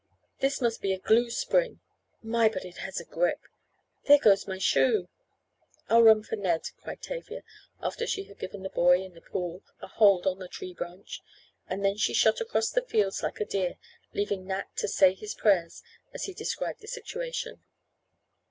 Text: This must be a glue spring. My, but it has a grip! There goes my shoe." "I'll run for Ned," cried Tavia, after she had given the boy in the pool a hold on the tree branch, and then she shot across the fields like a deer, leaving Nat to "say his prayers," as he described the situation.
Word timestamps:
This 0.39 0.59
must 0.61 0.81
be 0.81 0.93
a 0.93 0.97
glue 0.97 1.29
spring. 1.29 1.79
My, 2.23 2.49
but 2.49 2.65
it 2.65 2.77
has 2.77 2.99
a 2.99 3.05
grip! 3.05 3.41
There 4.07 4.17
goes 4.17 4.47
my 4.47 4.57
shoe." 4.57 5.09
"I'll 5.89 6.01
run 6.01 6.23
for 6.23 6.35
Ned," 6.35 6.63
cried 6.81 7.03
Tavia, 7.03 7.43
after 7.79 8.07
she 8.07 8.23
had 8.23 8.39
given 8.39 8.63
the 8.63 8.71
boy 8.71 9.03
in 9.03 9.13
the 9.13 9.21
pool 9.21 9.61
a 9.79 9.85
hold 9.85 10.25
on 10.25 10.39
the 10.39 10.47
tree 10.47 10.73
branch, 10.73 11.21
and 11.69 11.85
then 11.85 11.97
she 11.97 12.15
shot 12.15 12.41
across 12.41 12.71
the 12.71 12.81
fields 12.81 13.21
like 13.21 13.39
a 13.39 13.45
deer, 13.45 13.75
leaving 14.11 14.47
Nat 14.47 14.75
to 14.77 14.87
"say 14.87 15.13
his 15.13 15.35
prayers," 15.35 15.83
as 16.15 16.23
he 16.23 16.33
described 16.33 16.81
the 16.81 16.87
situation. 16.87 17.61